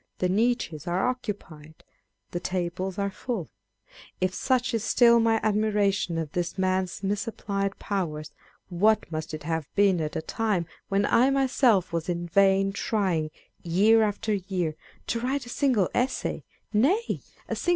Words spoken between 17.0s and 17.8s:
1 He is there called" Citizen Lauderdale."